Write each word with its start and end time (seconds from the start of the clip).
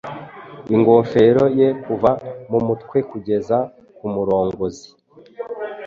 Ingofero 0.75 1.45
ye 1.59 1.67
kuva 1.83 2.09
mumutwekugeza 2.49 3.57
kumurongozi 3.97 4.87